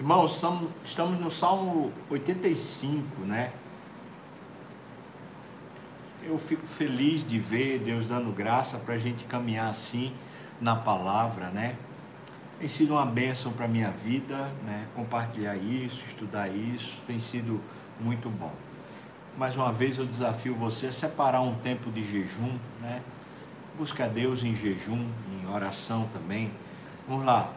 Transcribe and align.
Irmãos, 0.00 0.40
estamos 0.84 1.18
no 1.18 1.28
Salmo 1.28 1.92
85, 2.08 3.22
né? 3.22 3.50
Eu 6.22 6.38
fico 6.38 6.64
feliz 6.64 7.26
de 7.26 7.40
ver 7.40 7.80
Deus 7.80 8.06
dando 8.06 8.32
graça 8.32 8.78
para 8.78 8.94
a 8.94 8.98
gente 8.98 9.24
caminhar 9.24 9.68
assim 9.68 10.14
na 10.60 10.76
palavra, 10.76 11.50
né? 11.50 11.74
Tem 12.60 12.68
sido 12.68 12.92
uma 12.92 13.04
bênção 13.04 13.52
para 13.52 13.64
a 13.64 13.68
minha 13.68 13.90
vida, 13.90 14.52
né? 14.64 14.86
Compartilhar 14.94 15.56
isso, 15.56 16.06
estudar 16.06 16.46
isso, 16.46 17.00
tem 17.04 17.18
sido 17.18 17.60
muito 17.98 18.30
bom. 18.30 18.52
Mais 19.36 19.56
uma 19.56 19.72
vez 19.72 19.98
eu 19.98 20.06
desafio 20.06 20.54
você 20.54 20.86
a 20.86 20.92
separar 20.92 21.40
um 21.40 21.56
tempo 21.56 21.90
de 21.90 22.04
jejum, 22.04 22.56
né? 22.80 23.02
Busca 23.76 24.08
Deus 24.08 24.44
em 24.44 24.54
jejum, 24.54 25.08
em 25.32 25.52
oração 25.52 26.08
também. 26.12 26.52
Vamos 27.08 27.24
lá. 27.24 27.52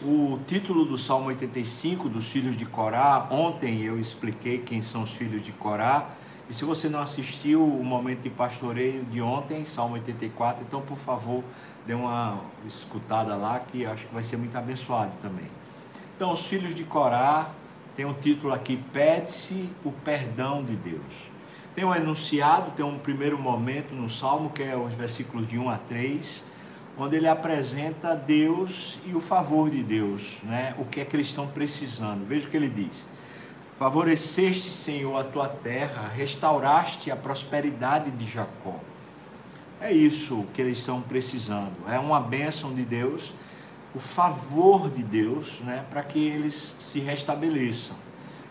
O 0.00 0.38
título 0.46 0.84
do 0.84 0.96
Salmo 0.96 1.26
85 1.26 2.08
dos 2.08 2.30
filhos 2.30 2.56
de 2.56 2.64
Corá, 2.64 3.26
ontem 3.32 3.82
eu 3.82 3.98
expliquei 3.98 4.58
quem 4.58 4.80
são 4.80 5.02
os 5.02 5.10
filhos 5.10 5.44
de 5.44 5.50
Corá. 5.50 6.10
E 6.48 6.54
se 6.54 6.64
você 6.64 6.88
não 6.88 7.00
assistiu 7.00 7.64
o 7.64 7.84
momento 7.84 8.20
de 8.20 8.30
pastoreio 8.30 9.04
de 9.06 9.20
ontem, 9.20 9.64
Salmo 9.64 9.94
84, 9.94 10.64
então 10.64 10.80
por 10.82 10.96
favor, 10.96 11.42
dê 11.84 11.94
uma 11.94 12.40
escutada 12.64 13.34
lá 13.34 13.58
que 13.58 13.84
acho 13.84 14.06
que 14.06 14.14
vai 14.14 14.22
ser 14.22 14.36
muito 14.36 14.56
abençoado 14.56 15.10
também. 15.20 15.50
Então, 16.14 16.30
os 16.30 16.46
filhos 16.46 16.76
de 16.76 16.84
Corá 16.84 17.50
tem 17.96 18.06
um 18.06 18.14
título 18.14 18.54
aqui: 18.54 18.76
Pede-se 18.92 19.68
o 19.84 19.90
perdão 19.90 20.62
de 20.62 20.76
Deus. 20.76 21.24
Tem 21.74 21.84
um 21.84 21.92
enunciado, 21.92 22.70
tem 22.70 22.86
um 22.86 23.00
primeiro 23.00 23.36
momento 23.36 23.92
no 23.92 24.08
Salmo, 24.08 24.50
que 24.50 24.62
é 24.62 24.76
os 24.76 24.94
versículos 24.94 25.44
de 25.48 25.58
1 25.58 25.68
a 25.68 25.76
3 25.76 26.44
onde 26.98 27.16
ele 27.16 27.28
apresenta 27.28 28.14
Deus 28.14 28.98
e 29.06 29.14
o 29.14 29.20
favor 29.20 29.70
de 29.70 29.82
Deus, 29.82 30.38
né? 30.42 30.74
o 30.78 30.84
que 30.84 31.00
é 31.00 31.04
que 31.04 31.14
eles 31.14 31.28
estão 31.28 31.46
precisando. 31.46 32.26
Veja 32.26 32.48
o 32.48 32.50
que 32.50 32.56
ele 32.56 32.68
diz: 32.68 33.06
Favoreceste, 33.78 34.68
Senhor, 34.68 35.16
a 35.16 35.24
tua 35.24 35.48
terra, 35.48 36.08
restauraste 36.08 37.10
a 37.10 37.16
prosperidade 37.16 38.10
de 38.10 38.26
Jacó. 38.26 38.80
É 39.80 39.92
isso 39.92 40.44
que 40.52 40.60
eles 40.60 40.78
estão 40.78 41.00
precisando. 41.00 41.72
É 41.88 41.98
uma 42.00 42.18
bênção 42.18 42.74
de 42.74 42.82
Deus, 42.82 43.32
o 43.94 44.00
favor 44.00 44.90
de 44.90 45.04
Deus, 45.04 45.60
né, 45.60 45.84
para 45.88 46.02
que 46.02 46.18
eles 46.18 46.74
se 46.80 46.98
restabeleçam. 46.98 47.96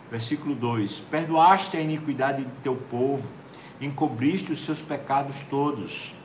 Versículo 0.10 0.56
2: 0.56 1.02
Perdoaste 1.12 1.76
a 1.76 1.82
iniquidade 1.82 2.46
de 2.46 2.52
teu 2.64 2.78
povo, 2.78 3.30
encobriste 3.82 4.54
os 4.54 4.64
seus 4.64 4.82
pecados 4.82 5.42
todos 5.50 6.16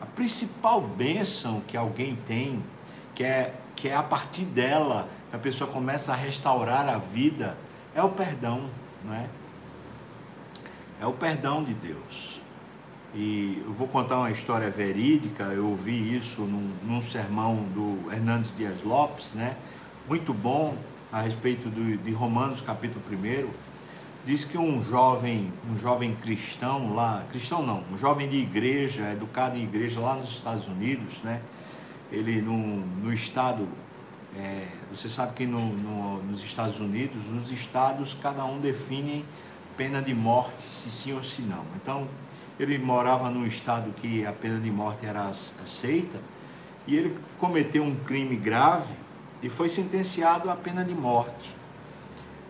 a 0.00 0.06
principal 0.06 0.80
bênção 0.80 1.62
que 1.66 1.76
alguém 1.76 2.16
tem, 2.26 2.62
que 3.14 3.24
é, 3.24 3.54
que 3.74 3.88
é 3.88 3.94
a 3.94 4.02
partir 4.02 4.44
dela 4.44 5.08
que 5.30 5.36
a 5.36 5.38
pessoa 5.38 5.70
começa 5.70 6.12
a 6.12 6.16
restaurar 6.16 6.88
a 6.88 6.98
vida, 6.98 7.56
é 7.94 8.02
o 8.02 8.10
perdão, 8.10 8.68
não 9.04 9.14
é? 9.14 9.26
É 11.00 11.06
o 11.06 11.12
perdão 11.12 11.62
de 11.62 11.74
Deus. 11.74 12.40
E 13.14 13.62
eu 13.64 13.72
vou 13.72 13.88
contar 13.88 14.18
uma 14.18 14.30
história 14.30 14.70
verídica, 14.70 15.44
eu 15.44 15.68
ouvi 15.68 16.14
isso 16.14 16.42
num, 16.42 16.72
num 16.82 17.00
sermão 17.00 17.56
do 17.74 18.12
Hernandes 18.12 18.54
Dias 18.54 18.82
Lopes, 18.82 19.32
né? 19.32 19.56
Muito 20.06 20.34
bom 20.34 20.76
a 21.10 21.22
respeito 21.22 21.68
do, 21.70 21.96
de 21.96 22.12
Romanos 22.12 22.60
capítulo 22.60 23.02
1 23.10 23.48
diz 24.26 24.44
que 24.44 24.58
um 24.58 24.82
jovem, 24.82 25.52
um 25.70 25.78
jovem 25.78 26.12
cristão 26.16 26.92
lá, 26.92 27.24
cristão 27.30 27.64
não, 27.64 27.84
um 27.92 27.96
jovem 27.96 28.28
de 28.28 28.36
igreja, 28.36 29.12
educado 29.12 29.56
em 29.56 29.62
igreja 29.62 30.00
lá 30.00 30.16
nos 30.16 30.30
Estados 30.30 30.66
Unidos, 30.66 31.22
né? 31.22 31.40
Ele 32.10 32.42
no, 32.42 32.56
no 32.56 33.12
estado, 33.12 33.68
é, 34.36 34.66
você 34.92 35.08
sabe 35.08 35.32
que 35.34 35.46
no, 35.46 35.72
no, 35.74 36.24
nos 36.24 36.42
Estados 36.42 36.80
Unidos, 36.80 37.28
os 37.28 37.52
estados, 37.52 38.16
cada 38.20 38.44
um 38.44 38.58
define 38.58 39.24
pena 39.76 40.02
de 40.02 40.12
morte, 40.12 40.60
se 40.60 40.90
sim 40.90 41.12
ou 41.12 41.22
se 41.22 41.42
não. 41.42 41.62
Então, 41.76 42.08
ele 42.58 42.78
morava 42.78 43.30
num 43.30 43.46
estado 43.46 43.92
que 43.92 44.26
a 44.26 44.32
pena 44.32 44.58
de 44.58 44.72
morte 44.72 45.06
era 45.06 45.28
aceita, 45.28 46.18
e 46.84 46.96
ele 46.96 47.16
cometeu 47.38 47.84
um 47.84 47.94
crime 47.94 48.34
grave 48.34 48.94
e 49.40 49.48
foi 49.48 49.68
sentenciado 49.68 50.50
à 50.50 50.56
pena 50.56 50.84
de 50.84 50.96
morte. 50.96 51.54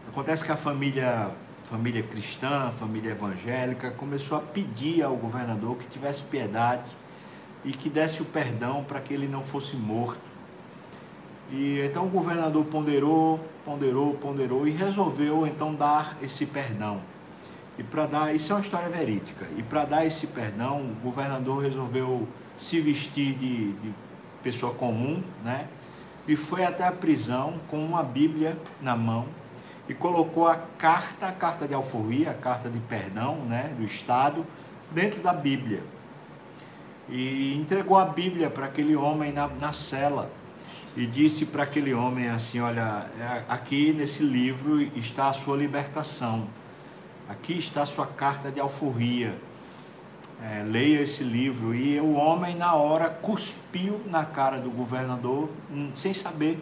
Acontece 0.08 0.42
que 0.42 0.50
a 0.50 0.56
família 0.56 1.30
família 1.68 2.02
cristã, 2.02 2.70
família 2.70 3.10
evangélica, 3.10 3.90
começou 3.90 4.38
a 4.38 4.40
pedir 4.40 5.02
ao 5.02 5.16
governador 5.16 5.76
que 5.76 5.86
tivesse 5.88 6.22
piedade 6.22 6.84
e 7.64 7.72
que 7.72 7.90
desse 7.90 8.22
o 8.22 8.24
perdão 8.24 8.84
para 8.84 9.00
que 9.00 9.12
ele 9.12 9.26
não 9.26 9.42
fosse 9.42 9.76
morto. 9.76 10.20
E 11.50 11.80
então 11.80 12.06
o 12.06 12.08
governador 12.08 12.64
ponderou, 12.66 13.40
ponderou, 13.64 14.14
ponderou 14.14 14.66
e 14.66 14.70
resolveu 14.70 15.46
então 15.46 15.74
dar 15.74 16.16
esse 16.22 16.46
perdão. 16.46 17.00
E 17.78 17.82
para 17.82 18.06
dar, 18.06 18.34
isso 18.34 18.52
é 18.52 18.56
uma 18.56 18.62
história 18.62 18.88
verídica. 18.88 19.46
E 19.56 19.62
para 19.62 19.84
dar 19.84 20.06
esse 20.06 20.28
perdão, 20.28 20.80
o 20.80 20.94
governador 21.02 21.62
resolveu 21.62 22.26
se 22.56 22.80
vestir 22.80 23.34
de, 23.34 23.72
de 23.72 23.94
pessoa 24.42 24.72
comum, 24.72 25.22
né? 25.44 25.68
E 26.26 26.34
foi 26.36 26.64
até 26.64 26.84
a 26.84 26.92
prisão 26.92 27.54
com 27.68 27.84
uma 27.84 28.02
Bíblia 28.02 28.56
na 28.80 28.96
mão 28.96 29.26
e 29.88 29.94
colocou 29.94 30.48
a 30.48 30.56
carta, 30.56 31.28
a 31.28 31.32
carta 31.32 31.66
de 31.66 31.74
alforria, 31.74 32.30
a 32.30 32.34
carta 32.34 32.68
de 32.68 32.78
perdão 32.80 33.36
né, 33.36 33.72
do 33.76 33.84
Estado, 33.84 34.44
dentro 34.90 35.22
da 35.22 35.32
Bíblia. 35.32 35.82
E 37.08 37.54
entregou 37.56 37.96
a 37.96 38.04
Bíblia 38.04 38.50
para 38.50 38.66
aquele 38.66 38.96
homem 38.96 39.32
na, 39.32 39.46
na 39.46 39.72
cela. 39.72 40.30
E 40.96 41.06
disse 41.06 41.46
para 41.46 41.62
aquele 41.62 41.94
homem 41.94 42.28
assim: 42.28 42.58
Olha, 42.58 43.06
é, 43.18 43.44
aqui 43.48 43.92
nesse 43.92 44.22
livro 44.22 44.80
está 44.80 45.28
a 45.28 45.32
sua 45.32 45.56
libertação. 45.56 46.48
Aqui 47.28 47.58
está 47.58 47.82
a 47.82 47.86
sua 47.86 48.06
carta 48.06 48.50
de 48.50 48.58
alforria. 48.58 49.36
É, 50.42 50.64
leia 50.64 51.02
esse 51.02 51.22
livro. 51.22 51.74
E 51.74 52.00
o 52.00 52.14
homem, 52.14 52.56
na 52.56 52.74
hora, 52.74 53.08
cuspiu 53.08 54.00
na 54.06 54.24
cara 54.24 54.58
do 54.58 54.70
governador, 54.70 55.48
hum, 55.70 55.90
sem 55.94 56.12
saber 56.12 56.58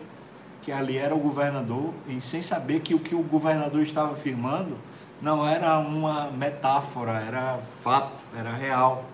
que 0.64 0.72
ali 0.72 0.96
era 0.96 1.14
o 1.14 1.18
governador 1.18 1.92
e 2.08 2.20
sem 2.22 2.40
saber 2.40 2.80
que 2.80 2.94
o 2.94 2.98
que 2.98 3.14
o 3.14 3.22
governador 3.22 3.82
estava 3.82 4.14
afirmando 4.14 4.78
não 5.20 5.46
era 5.46 5.78
uma 5.78 6.30
metáfora, 6.30 7.12
era 7.12 7.58
fato, 7.58 8.16
era 8.34 8.50
real. 8.50 9.04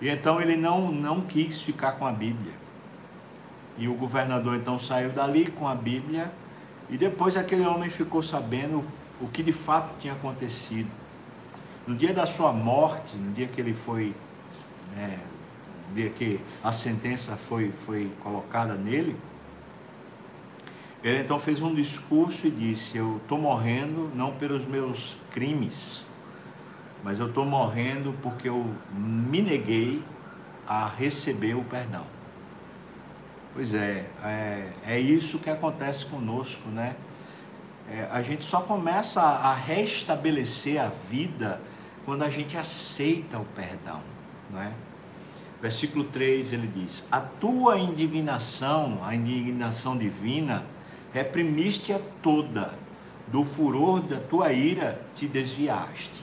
E 0.00 0.08
então 0.08 0.40
ele 0.40 0.56
não, 0.56 0.90
não 0.90 1.20
quis 1.20 1.60
ficar 1.60 1.92
com 1.92 2.06
a 2.06 2.12
Bíblia. 2.12 2.54
E 3.76 3.88
o 3.88 3.94
governador 3.94 4.56
então 4.56 4.78
saiu 4.78 5.10
dali 5.10 5.46
com 5.46 5.68
a 5.68 5.74
Bíblia 5.74 6.32
e 6.88 6.96
depois 6.96 7.36
aquele 7.36 7.66
homem 7.66 7.90
ficou 7.90 8.22
sabendo 8.22 8.82
o 9.20 9.28
que 9.28 9.42
de 9.42 9.52
fato 9.52 9.94
tinha 9.98 10.14
acontecido. 10.14 10.90
No 11.86 11.94
dia 11.94 12.14
da 12.14 12.24
sua 12.24 12.52
morte, 12.52 13.16
no 13.16 13.32
dia 13.32 13.46
que 13.46 13.60
ele 13.60 13.74
foi, 13.74 14.14
né, 14.96 15.18
no 15.88 15.94
dia 15.94 16.08
que 16.08 16.40
a 16.62 16.72
sentença 16.72 17.36
foi, 17.36 17.70
foi 17.84 18.10
colocada 18.22 18.74
nele, 18.74 19.14
ele 21.04 21.18
então 21.18 21.38
fez 21.38 21.60
um 21.60 21.74
discurso 21.74 22.46
e 22.46 22.50
disse: 22.50 22.96
Eu 22.96 23.18
estou 23.18 23.36
morrendo 23.36 24.10
não 24.14 24.32
pelos 24.32 24.64
meus 24.64 25.14
crimes, 25.32 26.02
mas 27.02 27.20
eu 27.20 27.26
estou 27.26 27.44
morrendo 27.44 28.14
porque 28.22 28.48
eu 28.48 28.74
me 28.90 29.42
neguei 29.42 30.02
a 30.66 30.88
receber 30.88 31.54
o 31.54 31.62
perdão. 31.62 32.06
Pois 33.52 33.74
é, 33.74 34.06
é, 34.24 34.72
é 34.86 34.98
isso 34.98 35.38
que 35.38 35.50
acontece 35.50 36.06
conosco, 36.06 36.70
né? 36.70 36.96
É, 37.88 38.08
a 38.10 38.22
gente 38.22 38.42
só 38.42 38.62
começa 38.62 39.20
a 39.20 39.52
restabelecer 39.52 40.80
a 40.80 40.88
vida 40.88 41.60
quando 42.06 42.22
a 42.22 42.30
gente 42.30 42.56
aceita 42.56 43.38
o 43.38 43.44
perdão, 43.44 44.00
não 44.50 44.62
é? 44.62 44.72
Versículo 45.60 46.04
3 46.04 46.54
ele 46.54 46.66
diz: 46.66 47.06
A 47.12 47.20
tua 47.20 47.78
indignação, 47.78 49.00
a 49.04 49.14
indignação 49.14 49.98
divina, 49.98 50.64
reprimiste-a 51.14 52.00
toda, 52.20 52.74
do 53.28 53.44
furor 53.44 54.00
da 54.02 54.18
tua 54.18 54.52
ira 54.52 55.00
te 55.14 55.26
desviaste. 55.26 56.22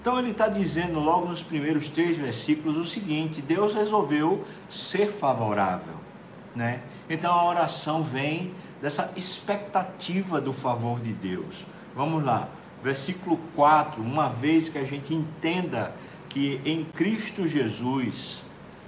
Então 0.00 0.18
ele 0.18 0.32
está 0.32 0.48
dizendo 0.48 0.98
logo 0.98 1.28
nos 1.28 1.42
primeiros 1.42 1.88
três 1.88 2.16
versículos 2.16 2.76
o 2.76 2.84
seguinte: 2.84 3.40
Deus 3.40 3.72
resolveu 3.72 4.44
ser 4.68 5.10
favorável, 5.10 5.94
né? 6.56 6.82
Então 7.08 7.32
a 7.32 7.48
oração 7.48 8.02
vem 8.02 8.52
dessa 8.82 9.12
expectativa 9.16 10.40
do 10.40 10.52
favor 10.52 10.98
de 10.98 11.12
Deus. 11.12 11.64
Vamos 11.94 12.24
lá, 12.24 12.48
versículo 12.82 13.38
4, 13.54 14.02
uma 14.02 14.28
vez 14.28 14.68
que 14.68 14.78
a 14.78 14.84
gente 14.84 15.14
entenda 15.14 15.94
que 16.28 16.60
em 16.64 16.84
Cristo 16.84 17.46
Jesus, 17.46 18.42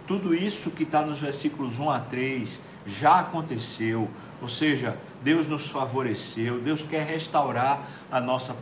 tudo 0.07 0.35
isso 0.35 0.73
que 0.73 0.83
está 0.83 1.03
nos 1.03 1.21
versículos 1.21 1.79
1 1.79 1.91
a 1.91 2.01
3 2.01 2.61
já 2.87 3.21
aconteceu. 3.21 4.09
Ou 4.43 4.49
seja, 4.49 4.99
Deus 5.23 5.47
nos 5.47 5.71
favoreceu, 5.71 6.61
Deus 6.61 6.83
quer 6.83 7.07
restaurar 7.07 7.89
a 8.13 8.21
nossa 8.21 8.55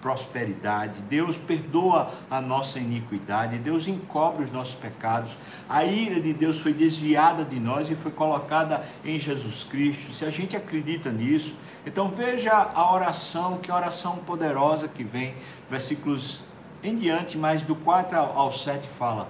prosperidade, 0.00 1.00
Deus 1.02 1.38
perdoa 1.38 2.10
a 2.28 2.40
nossa 2.40 2.80
iniquidade, 2.80 3.56
Deus 3.58 3.86
encobre 3.86 4.44
os 4.44 4.50
nossos 4.50 4.74
pecados. 4.74 5.38
A 5.68 5.84
ira 5.84 6.20
de 6.20 6.32
Deus 6.32 6.58
foi 6.58 6.72
desviada 6.72 7.44
de 7.44 7.60
nós 7.60 7.88
e 7.88 7.94
foi 7.94 8.10
colocada 8.10 8.84
em 9.04 9.20
Jesus 9.20 9.62
Cristo. 9.62 10.12
Se 10.12 10.24
a 10.24 10.30
gente 10.30 10.56
acredita 10.56 11.12
nisso, 11.12 11.54
então 11.86 12.08
veja 12.08 12.52
a 12.52 12.92
oração, 12.92 13.58
que 13.58 13.70
oração 13.70 14.16
poderosa 14.16 14.88
que 14.88 15.04
vem, 15.04 15.36
versículos 15.70 16.40
em 16.82 16.96
diante, 16.96 17.38
mas 17.38 17.62
do 17.62 17.76
4 17.76 18.18
ao 18.18 18.50
7 18.50 18.88
fala: 18.88 19.28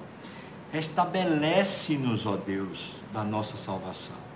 Estabelece-nos, 0.73 2.25
ó 2.25 2.37
Deus, 2.37 2.93
da 3.13 3.23
nossa 3.23 3.57
salvação 3.59 4.28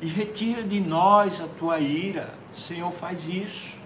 e 0.00 0.06
retira 0.06 0.62
de 0.62 0.80
nós 0.80 1.40
a 1.40 1.46
tua 1.46 1.78
ira. 1.78 2.34
Senhor, 2.52 2.90
faz 2.90 3.28
isso. 3.28 3.78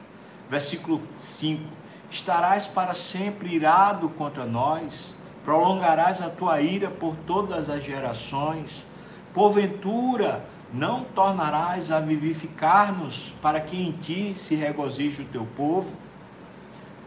Versículo 0.48 1.02
5: 1.16 1.62
Estarás 2.10 2.66
para 2.66 2.94
sempre 2.94 3.54
irado 3.54 4.08
contra 4.10 4.44
nós, 4.44 5.14
prolongarás 5.44 6.22
a 6.22 6.30
tua 6.30 6.60
ira 6.60 6.90
por 6.90 7.16
todas 7.26 7.68
as 7.68 7.84
gerações. 7.84 8.84
Porventura, 9.32 10.44
não 10.72 11.04
tornarás 11.04 11.90
a 11.90 12.00
vivificar-nos, 12.00 13.34
para 13.40 13.60
que 13.60 13.80
em 13.80 13.92
ti 13.92 14.34
se 14.34 14.54
regozije 14.54 15.22
o 15.22 15.26
teu 15.26 15.46
povo? 15.56 15.94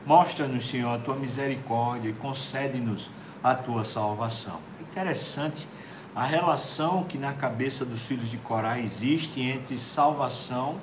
Mostra-nos, 0.05 0.67
Senhor, 0.67 0.93
a 0.93 0.97
tua 0.97 1.15
misericórdia 1.15 2.09
e 2.09 2.13
concede-nos 2.13 3.09
a 3.43 3.53
tua 3.53 3.83
salvação. 3.83 4.59
Interessante 4.79 5.67
a 6.17 6.25
relação 6.25 7.03
que 7.03 7.15
na 7.15 7.31
cabeça 7.31 7.85
dos 7.85 8.07
filhos 8.07 8.27
de 8.27 8.37
Corá 8.39 8.79
existe 8.79 9.39
entre 9.39 9.77
salvação 9.77 10.77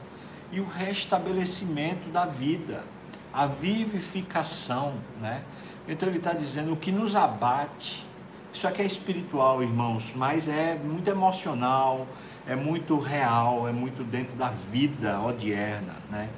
e 0.52 0.60
o 0.60 0.64
restabelecimento 0.64 2.08
da 2.10 2.24
vida, 2.24 2.84
a 3.32 3.44
vivificação, 3.44 4.94
né? 5.20 5.42
Então 5.88 6.08
ele 6.08 6.18
está 6.18 6.32
dizendo 6.32 6.72
o 6.72 6.76
que 6.76 6.92
nos 6.92 7.16
abate. 7.16 8.06
Isso 8.52 8.68
aqui 8.68 8.82
é 8.82 8.84
espiritual, 8.84 9.60
irmãos, 9.60 10.12
mas 10.14 10.46
é 10.46 10.76
muito 10.76 11.10
emocional, 11.10 12.06
é 12.46 12.54
muito 12.54 12.96
real, 13.00 13.66
é 13.66 13.72
muito 13.72 14.04
dentro 14.04 14.36
da 14.36 14.50
vida 14.50 15.20
odierna, 15.20 15.96
né? 16.12 16.28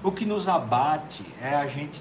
O 0.00 0.12
que 0.12 0.24
nos 0.24 0.46
abate 0.46 1.26
é 1.42 1.56
a 1.56 1.66
gente 1.66 2.00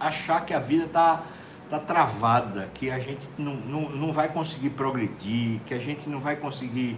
achar 0.00 0.46
que 0.46 0.54
a 0.54 0.58
vida 0.58 0.86
está 0.86 1.22
está 1.68 1.78
travada, 1.78 2.70
que 2.72 2.90
a 2.90 2.98
gente 2.98 3.28
não, 3.36 3.54
não, 3.54 3.90
não 3.90 4.12
vai 4.12 4.28
conseguir 4.28 4.70
progredir, 4.70 5.60
que 5.66 5.74
a 5.74 5.78
gente 5.78 6.08
não 6.08 6.18
vai 6.18 6.34
conseguir 6.34 6.96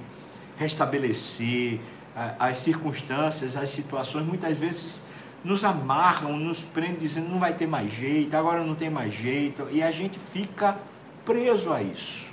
restabelecer 0.56 1.80
as 2.38 2.58
circunstâncias, 2.58 3.56
as 3.56 3.70
situações, 3.70 4.24
muitas 4.24 4.56
vezes 4.56 5.00
nos 5.42 5.64
amarram, 5.64 6.36
nos 6.36 6.62
prendem 6.62 6.98
dizendo 6.98 7.28
não 7.28 7.40
vai 7.40 7.54
ter 7.54 7.66
mais 7.66 7.90
jeito, 7.90 8.36
agora 8.36 8.64
não 8.64 8.74
tem 8.74 8.90
mais 8.90 9.12
jeito, 9.12 9.66
e 9.70 9.82
a 9.82 9.90
gente 9.90 10.18
fica 10.18 10.76
preso 11.24 11.72
a 11.72 11.82
isso. 11.82 12.30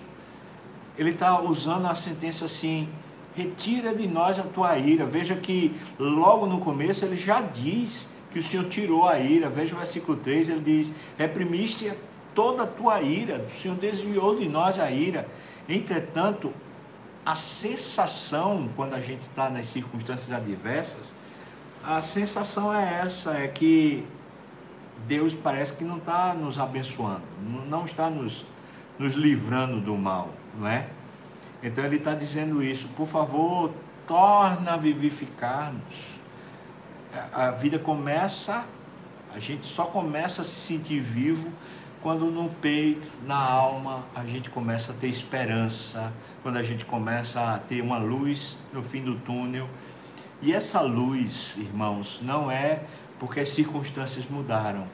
Ele 0.98 1.12
está 1.12 1.40
usando 1.42 1.86
a 1.86 1.96
sentença 1.96 2.46
assim, 2.46 2.90
retira 3.36 3.96
de 3.96 4.08
nós 4.08 4.40
a 4.40 4.44
tua 4.44 4.78
ira. 4.78 5.06
Veja 5.06 5.36
que 5.36 5.76
logo 5.98 6.48
no 6.48 6.60
começo 6.60 7.06
ele 7.06 7.16
já 7.16 7.40
diz 7.40 8.10
que 8.32 8.40
o 8.40 8.42
Senhor 8.42 8.68
tirou 8.68 9.08
a 9.08 9.20
ira. 9.20 9.48
Veja 9.48 9.76
o 9.76 9.78
versículo 9.78 10.18
3, 10.18 10.50
ele 10.50 10.62
diz: 10.62 10.94
reprimiste 11.18 11.94
toda 12.38 12.66
a 12.66 12.68
tua 12.68 13.02
ira, 13.02 13.40
o 13.40 13.50
Senhor 13.50 13.76
desviou 13.76 14.38
de 14.38 14.48
nós 14.48 14.78
a 14.78 14.92
ira. 14.92 15.28
Entretanto, 15.68 16.54
a 17.26 17.34
sensação, 17.34 18.70
quando 18.76 18.94
a 18.94 19.02
gente 19.02 19.22
está 19.22 19.50
nas 19.50 19.66
circunstâncias 19.66 20.32
adversas, 20.32 21.02
a 21.84 22.00
sensação 22.00 22.72
é 22.72 23.02
essa, 23.04 23.34
é 23.34 23.48
que 23.48 24.06
Deus 25.08 25.34
parece 25.34 25.74
que 25.74 25.84
não 25.84 25.98
está 25.98 26.32
nos 26.36 26.60
abençoando, 26.60 27.24
não 27.68 27.86
está 27.86 28.08
nos, 28.08 28.46
nos 29.00 29.16
livrando 29.16 29.82
do 29.82 29.98
mal, 29.98 30.30
não 30.60 30.68
é? 30.68 30.90
Então 31.64 31.84
ele 31.84 31.96
está 31.96 32.14
dizendo 32.14 32.62
isso, 32.62 32.88
por 32.90 33.08
favor, 33.08 33.74
torna 34.06 34.76
a 34.76 34.78
vivificar-nos. 34.78 36.20
A 37.34 37.50
vida 37.50 37.80
começa, 37.80 38.64
a 39.34 39.40
gente 39.40 39.66
só 39.66 39.86
começa 39.86 40.44
a 40.44 40.46
se 40.46 40.52
sentir 40.52 41.00
vivo 41.00 41.52
quando 42.08 42.32
no 42.32 42.50
peito, 42.50 43.06
na 43.26 43.36
alma, 43.36 44.06
a 44.16 44.24
gente 44.24 44.50
começa 44.50 44.94
a 44.94 44.96
ter 44.96 45.10
esperança, 45.10 46.14
quando 46.42 46.56
a 46.56 46.64
gente 46.64 46.86
começa 46.86 47.42
a 47.42 47.58
ter 47.58 47.82
uma 47.82 47.98
luz 47.98 48.56
no 48.72 48.82
fim 48.82 49.02
do 49.02 49.16
túnel. 49.16 49.68
E 50.42 50.54
essa 50.54 50.80
luz, 50.80 51.56
irmãos, 51.58 52.22
não 52.24 52.50
é 52.50 52.84
porque 53.20 53.42
as 53.42 53.50
circunstâncias 53.50 54.26
mudaram, 54.26 54.88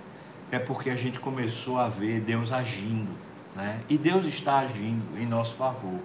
é 0.49 0.57
porque 0.57 0.89
a 0.89 0.95
gente 0.95 1.19
começou 1.19 1.79
a 1.79 1.87
ver 1.87 2.19
Deus 2.19 2.51
agindo, 2.51 3.11
né? 3.55 3.81
E 3.87 3.95
Deus 3.95 4.25
está 4.25 4.61
agindo 4.61 5.05
em 5.15 5.27
nosso 5.27 5.55
favor, 5.55 5.99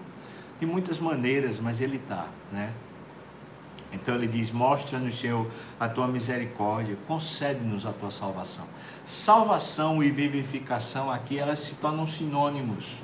de 0.60 0.66
muitas 0.66 0.98
maneiras, 0.98 1.58
mas 1.58 1.80
Ele 1.80 1.96
está, 1.96 2.26
né? 2.52 2.70
Então 3.92 4.14
ele 4.14 4.26
diz: 4.26 4.50
Mostra-nos, 4.50 5.18
Senhor, 5.18 5.50
a 5.78 5.88
tua 5.88 6.06
misericórdia, 6.06 6.96
concede-nos 7.06 7.86
a 7.86 7.92
tua 7.92 8.10
salvação. 8.10 8.66
Salvação 9.04 10.02
e 10.02 10.10
vivificação 10.10 11.10
aqui, 11.10 11.38
elas 11.38 11.58
se 11.60 11.76
tornam 11.76 12.06
sinônimos. 12.06 12.96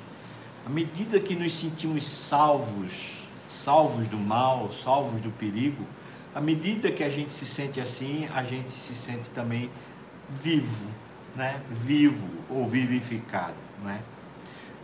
À 0.65 0.69
medida 0.69 1.19
que 1.19 1.35
nos 1.35 1.53
sentimos 1.53 2.07
salvos, 2.07 3.13
salvos 3.49 4.07
do 4.07 4.17
mal, 4.17 4.71
salvos 4.71 5.21
do 5.21 5.31
perigo, 5.31 5.85
à 6.33 6.41
medida 6.41 6.91
que 6.91 7.03
a 7.03 7.09
gente 7.09 7.31
se 7.33 7.45
sente 7.45 7.79
assim, 7.79 8.27
a 8.33 8.43
gente 8.43 8.73
se 8.73 8.93
sente 8.93 9.29
também 9.29 9.69
vivo, 10.29 10.87
né? 11.35 11.61
Vivo 11.69 12.27
ou 12.49 12.67
vivificado, 12.67 13.55
né? 13.83 14.01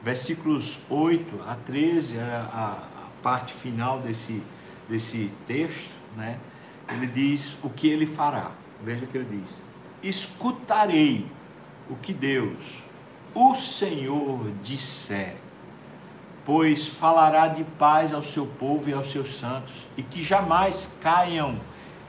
Versículos 0.03 0.79
8 0.89 1.41
a 1.47 1.55
13, 1.55 2.17
a, 2.17 2.87
a 2.89 3.21
parte 3.21 3.53
final 3.53 3.99
desse 3.99 4.41
desse 4.91 5.31
texto, 5.47 5.89
né? 6.17 6.37
Ele 6.89 7.07
diz 7.07 7.55
o 7.63 7.69
que 7.69 7.87
ele 7.87 8.05
fará. 8.05 8.51
Veja 8.83 9.05
o 9.05 9.07
que 9.07 9.17
ele 9.17 9.39
diz: 9.41 9.63
Escutarei 10.03 11.25
o 11.89 11.95
que 11.95 12.13
Deus, 12.13 12.83
o 13.33 13.55
Senhor, 13.55 14.51
disser, 14.61 15.35
pois 16.45 16.85
falará 16.85 17.47
de 17.47 17.63
paz 17.63 18.13
ao 18.13 18.21
seu 18.21 18.45
povo 18.45 18.89
e 18.89 18.93
aos 18.93 19.09
seus 19.09 19.39
santos, 19.39 19.87
e 19.95 20.03
que 20.03 20.21
jamais 20.21 20.97
caiam 20.99 21.59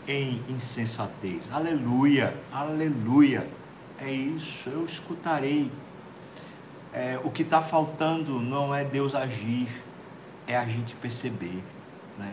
em 0.07 0.43
insensatez. 0.49 1.49
Aleluia, 1.53 2.37
aleluia. 2.53 3.49
É 4.01 4.11
isso, 4.11 4.69
eu 4.69 4.85
escutarei. 4.85 5.71
É, 6.93 7.19
o 7.23 7.31
que 7.31 7.43
está 7.43 7.63
faltando 7.63 8.41
não 8.41 8.75
é 8.75 8.85
Deus 8.85 9.15
agir, 9.15 9.69
é 10.47 10.57
a 10.57 10.67
gente 10.67 10.95
perceber. 10.97 11.63
Né? 12.19 12.33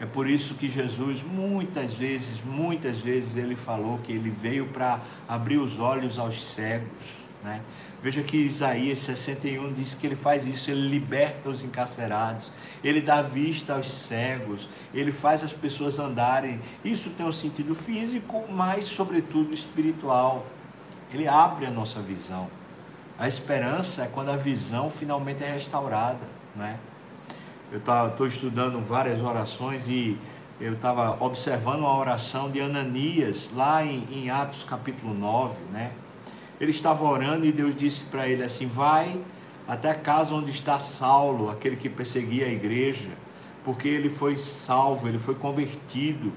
É 0.00 0.06
por 0.06 0.26
isso 0.26 0.54
que 0.54 0.66
Jesus, 0.66 1.22
muitas 1.22 1.92
vezes, 1.92 2.42
muitas 2.42 3.00
vezes, 3.00 3.36
ele 3.36 3.54
falou 3.54 3.98
que 3.98 4.10
ele 4.10 4.30
veio 4.30 4.66
para 4.68 4.98
abrir 5.28 5.58
os 5.58 5.78
olhos 5.78 6.18
aos 6.18 6.42
cegos. 6.54 7.20
Né? 7.44 7.60
Veja 8.02 8.22
que 8.22 8.38
Isaías 8.38 9.00
61 9.00 9.74
diz 9.74 9.94
que 9.94 10.06
ele 10.06 10.16
faz 10.16 10.46
isso, 10.46 10.70
ele 10.70 10.88
liberta 10.88 11.50
os 11.50 11.62
encarcerados, 11.62 12.50
ele 12.82 13.02
dá 13.02 13.20
vista 13.20 13.74
aos 13.74 13.90
cegos, 13.90 14.70
ele 14.94 15.12
faz 15.12 15.44
as 15.44 15.52
pessoas 15.52 15.98
andarem. 15.98 16.62
Isso 16.82 17.10
tem 17.10 17.26
um 17.26 17.32
sentido 17.32 17.74
físico, 17.74 18.46
mas, 18.50 18.86
sobretudo, 18.86 19.52
espiritual. 19.52 20.46
Ele 21.12 21.28
abre 21.28 21.66
a 21.66 21.70
nossa 21.70 22.00
visão. 22.00 22.48
A 23.18 23.28
esperança 23.28 24.04
é 24.04 24.06
quando 24.06 24.30
a 24.30 24.36
visão 24.36 24.88
finalmente 24.88 25.44
é 25.44 25.52
restaurada. 25.52 26.26
Né? 26.56 26.78
Eu 27.72 27.78
estou 27.78 28.26
estudando 28.26 28.84
várias 28.84 29.20
orações 29.20 29.88
e 29.88 30.18
eu 30.60 30.72
estava 30.72 31.16
observando 31.24 31.78
uma 31.78 31.96
oração 31.96 32.50
de 32.50 32.60
Ananias, 32.60 33.52
lá 33.54 33.84
em, 33.84 34.08
em, 34.10 34.28
Atos 34.28 34.64
capítulo 34.64 35.14
9, 35.14 35.56
né? 35.72 35.92
Ele 36.60 36.72
estava 36.72 37.04
orando 37.04 37.46
e 37.46 37.52
Deus 37.52 37.72
disse 37.76 38.06
para 38.06 38.26
ele 38.26 38.42
assim: 38.42 38.66
Vai 38.66 39.20
até 39.68 39.88
a 39.88 39.94
casa 39.94 40.34
onde 40.34 40.50
está 40.50 40.80
Saulo, 40.80 41.48
aquele 41.48 41.76
que 41.76 41.88
perseguia 41.88 42.46
a 42.46 42.48
igreja, 42.48 43.10
porque 43.64 43.86
ele 43.86 44.10
foi 44.10 44.36
salvo, 44.36 45.06
ele 45.06 45.20
foi 45.20 45.36
convertido. 45.36 46.32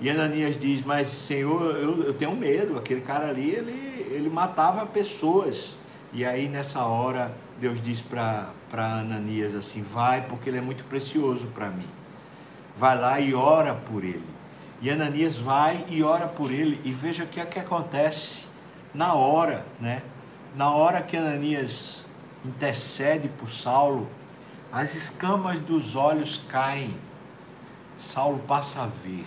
E 0.00 0.10
Ananias 0.10 0.58
diz: 0.58 0.84
Mas 0.84 1.06
Senhor, 1.06 1.76
eu, 1.76 2.02
eu 2.02 2.12
tenho 2.12 2.34
medo, 2.34 2.76
aquele 2.76 3.02
cara 3.02 3.28
ali, 3.28 3.50
ele, 3.50 4.08
ele 4.10 4.28
matava 4.28 4.84
pessoas. 4.84 5.76
E 6.12 6.24
aí 6.24 6.48
nessa 6.48 6.84
hora 6.84 7.32
Deus 7.60 7.80
diz 7.80 8.00
para 8.00 8.52
Ananias 8.72 9.54
assim: 9.54 9.82
vai, 9.82 10.22
porque 10.22 10.50
ele 10.50 10.58
é 10.58 10.60
muito 10.60 10.84
precioso 10.84 11.48
para 11.48 11.68
mim. 11.68 11.88
Vai 12.76 12.98
lá 12.98 13.20
e 13.20 13.34
ora 13.34 13.74
por 13.74 14.04
ele. 14.04 14.24
E 14.80 14.90
Ananias 14.90 15.36
vai 15.36 15.84
e 15.88 16.02
ora 16.02 16.28
por 16.28 16.50
ele. 16.50 16.80
E 16.84 16.90
veja 16.90 17.24
o 17.24 17.26
que 17.26 17.40
é 17.40 17.46
que 17.46 17.58
acontece 17.58 18.44
na 18.92 19.14
hora, 19.14 19.64
né? 19.80 20.02
Na 20.54 20.70
hora 20.70 21.02
que 21.02 21.16
Ananias 21.16 22.04
intercede 22.44 23.28
por 23.28 23.50
Saulo, 23.50 24.08
as 24.70 24.94
escamas 24.94 25.58
dos 25.58 25.96
olhos 25.96 26.40
caem. 26.48 26.94
Saulo 27.98 28.38
passa 28.40 28.82
a 28.82 28.86
ver. 28.86 29.26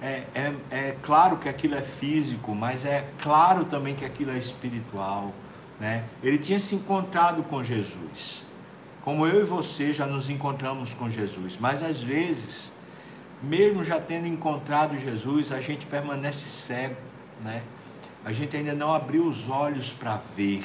É, 0.00 0.22
é, 0.32 0.54
é, 0.70 0.96
claro 1.02 1.38
que 1.38 1.48
aquilo 1.48 1.74
é 1.74 1.82
físico, 1.82 2.54
mas 2.54 2.84
é 2.84 3.08
claro 3.20 3.64
também 3.64 3.96
que 3.96 4.04
aquilo 4.04 4.30
é 4.30 4.38
espiritual. 4.38 5.32
Né? 5.78 6.04
Ele 6.22 6.38
tinha 6.38 6.58
se 6.58 6.74
encontrado 6.74 7.42
com 7.44 7.62
Jesus. 7.62 8.42
Como 9.02 9.26
eu 9.26 9.40
e 9.40 9.44
você 9.44 9.92
já 9.92 10.06
nos 10.06 10.28
encontramos 10.28 10.92
com 10.92 11.08
Jesus, 11.08 11.56
mas 11.58 11.82
às 11.82 12.00
vezes, 12.00 12.72
mesmo 13.42 13.84
já 13.84 14.00
tendo 14.00 14.26
encontrado 14.26 14.98
Jesus, 14.98 15.50
a 15.52 15.60
gente 15.60 15.86
permanece 15.86 16.48
cego, 16.48 16.96
né? 17.42 17.62
A 18.24 18.32
gente 18.32 18.56
ainda 18.56 18.74
não 18.74 18.92
abriu 18.92 19.24
os 19.24 19.48
olhos 19.48 19.92
para 19.92 20.20
ver. 20.36 20.64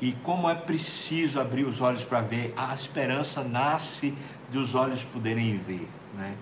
E 0.00 0.12
como 0.24 0.50
é 0.50 0.54
preciso 0.54 1.40
abrir 1.40 1.64
os 1.64 1.80
olhos 1.80 2.02
para 2.02 2.20
ver, 2.20 2.52
a 2.56 2.74
esperança 2.74 3.44
nasce 3.44 4.12
dos 4.50 4.74
olhos 4.74 5.04
poderem 5.04 5.56
ver, 5.56 5.88
né? 6.14 6.34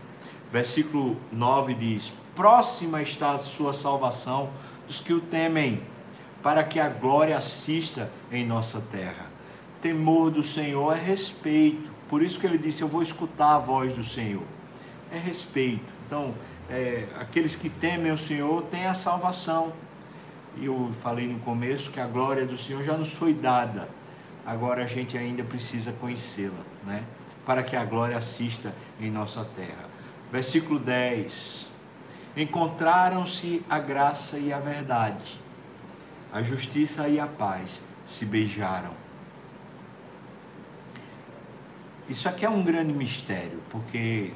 Versículo 0.50 1.17
9 1.31 1.75
diz: 1.75 2.12
Próxima 2.35 3.02
está 3.02 3.33
a 3.33 3.38
sua 3.38 3.73
salvação 3.73 4.50
dos 4.87 4.99
que 4.99 5.12
o 5.12 5.21
temem, 5.21 5.83
para 6.42 6.64
que 6.64 6.80
a 6.80 6.88
glória 6.88 7.37
assista 7.37 8.11
em 8.30 8.44
nossa 8.44 8.80
terra 8.80 9.30
temor 9.80 10.30
do 10.30 10.42
Senhor 10.42 10.97
é 10.97 11.00
respeito. 11.00 11.90
Por 12.09 12.23
isso 12.23 12.38
que 12.38 12.47
ele 12.47 12.59
disse: 12.59 12.82
Eu 12.82 12.88
vou 12.88 13.02
escutar 13.02 13.56
a 13.56 13.59
voz 13.59 13.92
do 13.92 14.04
Senhor. 14.04 14.42
É 15.12 15.18
respeito. 15.18 15.92
Então, 16.06 16.35
é, 16.68 17.06
aqueles 17.18 17.56
que 17.56 17.68
temem 17.68 18.12
o 18.12 18.18
Senhor 18.18 18.62
têm 18.64 18.87
a 18.87 18.94
salvação. 18.94 19.73
E 20.56 20.66
eu 20.66 20.90
falei 20.92 21.28
no 21.28 21.38
começo 21.40 21.90
que 21.90 22.00
a 22.00 22.06
glória 22.06 22.44
do 22.44 22.59
Senhor 22.59 22.82
já 22.82 22.97
nos 22.97 23.12
foi 23.12 23.32
dada. 23.32 23.88
Agora 24.44 24.85
a 24.85 24.87
gente 24.87 25.16
ainda 25.16 25.44
precisa 25.44 25.92
conhecê-la, 25.92 26.64
né? 26.85 27.04
Para 27.47 27.62
que 27.62 27.76
a 27.76 27.85
glória 27.85 28.16
assista 28.16 28.75
em 29.00 29.11
nossa 29.11 29.44
terra. 29.56 29.88
Versículo 30.30 30.78
10. 30.78 31.68
Encontraram-se 32.37 33.62
a 33.68 33.78
graça 33.78 34.38
e 34.38 34.52
a 34.52 34.59
verdade, 34.59 35.38
a 36.32 36.42
justiça 36.42 37.08
e 37.08 37.18
a 37.18 37.26
paz 37.26 37.82
se 38.06 38.25
beijaram 38.25 39.00
Isso 42.10 42.28
aqui 42.28 42.44
é 42.44 42.50
um 42.50 42.60
grande 42.64 42.92
mistério, 42.92 43.62
porque 43.70 44.32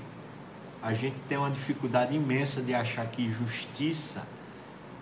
a 0.81 0.95
gente 0.95 1.17
tem 1.29 1.37
uma 1.37 1.51
dificuldade 1.51 2.15
imensa 2.15 2.63
de 2.63 2.73
achar 2.73 3.05
que 3.09 3.29
justiça 3.29 4.25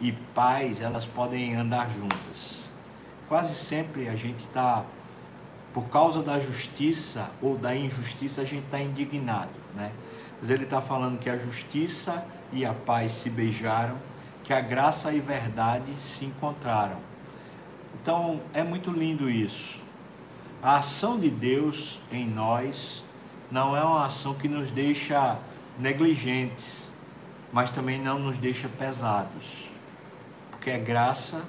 e 0.00 0.11
paz 0.11 0.80
elas 0.80 1.04
podem 1.04 1.54
andar 1.54 1.90
juntas. 1.90 2.70
Quase 3.28 3.54
sempre 3.56 4.08
a 4.08 4.16
gente 4.16 4.38
está, 4.38 4.87
por 5.75 5.82
causa 5.90 6.22
da 6.22 6.40
justiça 6.40 7.30
ou 7.42 7.58
da 7.58 7.76
injustiça, 7.76 8.40
a 8.40 8.46
gente 8.46 8.64
está 8.64 8.80
indignado, 8.80 9.52
né? 9.76 9.92
Mas 10.40 10.49
ele 10.49 10.64
está 10.64 10.80
falando 10.80 11.18
que 11.18 11.28
a 11.28 11.37
justiça 11.37 12.25
e 12.54 12.64
a 12.64 12.72
paz 12.72 13.12
se 13.12 13.28
beijaram, 13.28 13.99
que 14.42 14.52
a 14.52 14.61
graça 14.61 15.12
e 15.12 15.20
verdade 15.20 15.92
se 16.00 16.25
encontraram. 16.25 16.99
Então 18.00 18.40
é 18.52 18.62
muito 18.62 18.90
lindo 18.90 19.30
isso. 19.30 19.80
A 20.62 20.78
ação 20.78 21.18
de 21.18 21.30
Deus 21.30 21.99
em 22.11 22.26
nós 22.28 23.04
não 23.50 23.76
é 23.76 23.82
uma 23.82 24.06
ação 24.06 24.34
que 24.34 24.49
nos 24.49 24.70
deixa 24.70 25.38
negligentes, 25.78 26.90
mas 27.52 27.70
também 27.70 28.00
não 28.00 28.18
nos 28.18 28.38
deixa 28.38 28.68
pesados. 28.68 29.68
Porque 30.50 30.70
é 30.70 30.78
graça, 30.78 31.42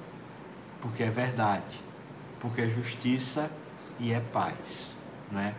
porque 0.80 1.02
é 1.02 1.10
verdade, 1.10 1.80
porque 2.40 2.60
é 2.62 2.68
justiça 2.68 3.50
e 3.98 4.12
é 4.12 4.20
paz, 4.20 4.94
né? 5.30 5.54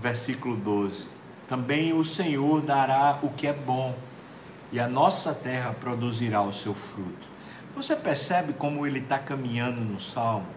Versículo 0.00 0.56
12. 0.56 1.06
Também 1.48 1.92
o 1.92 2.04
Senhor 2.04 2.60
dará 2.60 3.18
o 3.22 3.30
que 3.30 3.46
é 3.46 3.52
bom, 3.52 3.94
e 4.74 4.80
a 4.80 4.88
nossa 4.88 5.32
terra 5.32 5.72
produzirá 5.72 6.42
o 6.42 6.52
seu 6.52 6.74
fruto. 6.74 7.28
Você 7.76 7.94
percebe 7.94 8.52
como 8.54 8.84
ele 8.84 8.98
está 8.98 9.20
caminhando 9.20 9.80
no 9.80 10.00
salmo? 10.00 10.48